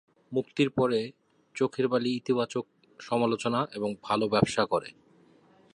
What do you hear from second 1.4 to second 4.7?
চোখের বালি ইতিবাচক সমালোচনা এবং ভালো ব্যবসা